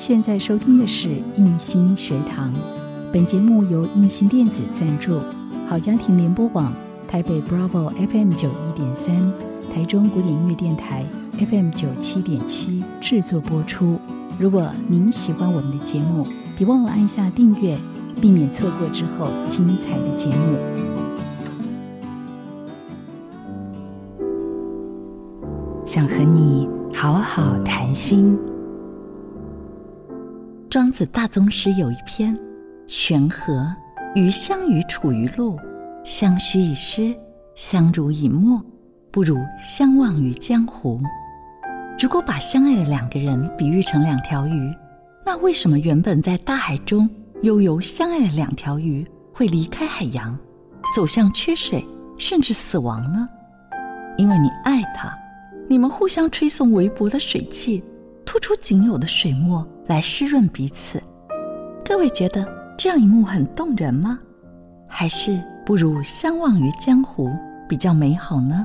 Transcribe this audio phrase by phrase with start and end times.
[0.00, 2.50] 现在收听的是印心学堂，
[3.12, 5.20] 本节目由印心电子赞助，
[5.68, 6.72] 好家庭联播网
[7.06, 9.30] 台北 Bravo FM 九一点三，
[9.70, 11.04] 台中古典音乐电台
[11.38, 14.00] FM 九七点七制作播出。
[14.38, 16.26] 如果您喜欢我们的节目，
[16.56, 17.78] 别忘了按下订阅，
[18.22, 20.56] 避免错过之后精彩的节目。
[25.84, 28.38] 想和你好好谈心。
[30.70, 32.32] 庄子大宗师有一篇
[32.86, 33.54] 《玄和》，
[34.14, 35.58] 与相与处于路，
[36.04, 37.12] 相须以诗，
[37.56, 38.64] 相濡以沫，
[39.10, 41.00] 不如相忘于江湖。
[41.98, 44.72] 如果把相爱的两个人比喻成两条鱼，
[45.26, 47.10] 那为什么原本在大海中
[47.42, 50.38] 悠游相爱的两条鱼会离开海洋，
[50.94, 51.84] 走向缺水，
[52.16, 53.28] 甚至死亡呢？
[54.16, 55.12] 因为你爱他，
[55.68, 57.82] 你们互相吹送微薄的水汽，
[58.30, 59.66] 吐出仅有的水墨。
[59.88, 61.02] 来湿润彼此，
[61.84, 62.46] 各位觉得
[62.78, 64.20] 这样一幕很动人吗？
[64.86, 67.28] 还是不如相忘于江湖
[67.68, 68.64] 比较美好呢？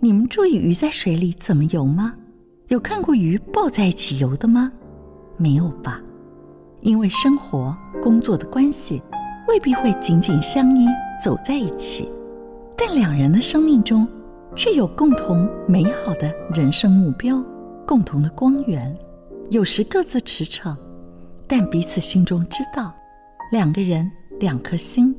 [0.00, 2.12] 你们注意鱼在水里怎么游吗？
[2.68, 4.70] 有看过鱼抱在一起游的吗？
[5.38, 5.98] 没有吧？
[6.82, 9.00] 因为生活、工作的关系，
[9.48, 10.86] 未必会紧紧相依
[11.24, 12.06] 走在一起，
[12.76, 14.06] 但两人的生命中
[14.54, 17.42] 却有共同美好的人生目标，
[17.90, 18.96] 共同的光源。
[19.50, 20.76] 有时各自驰骋，
[21.48, 22.94] 但彼此心中知道，
[23.50, 25.12] 两个人两颗心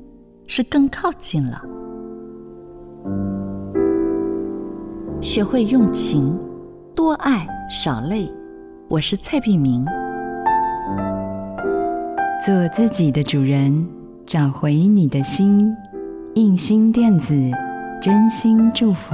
[0.48, 1.62] 是更靠近了。
[5.22, 6.40] 学会用情，
[6.96, 8.32] 多爱少累。
[8.88, 9.86] 我是蔡碧明。
[12.46, 13.86] 做自己的主人，
[14.26, 15.76] 找回你的心。
[16.36, 17.36] 印心电子，
[18.02, 19.14] 真心祝福。